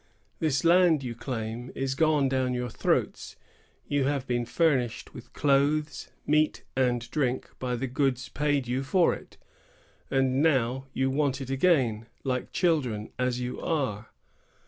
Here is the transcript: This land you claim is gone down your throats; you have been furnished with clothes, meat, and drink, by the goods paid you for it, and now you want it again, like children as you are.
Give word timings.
This 0.39 0.63
land 0.63 1.03
you 1.03 1.13
claim 1.13 1.71
is 1.75 1.93
gone 1.93 2.27
down 2.27 2.55
your 2.55 2.71
throats; 2.71 3.35
you 3.87 4.05
have 4.05 4.25
been 4.25 4.45
furnished 4.47 5.13
with 5.13 5.31
clothes, 5.33 6.09
meat, 6.25 6.63
and 6.75 7.07
drink, 7.11 7.51
by 7.59 7.75
the 7.75 7.85
goods 7.85 8.27
paid 8.27 8.67
you 8.67 8.81
for 8.81 9.13
it, 9.13 9.37
and 10.09 10.41
now 10.41 10.87
you 10.91 11.11
want 11.11 11.39
it 11.39 11.51
again, 11.51 12.07
like 12.23 12.51
children 12.51 13.11
as 13.19 13.39
you 13.41 13.59
are. 13.61 14.09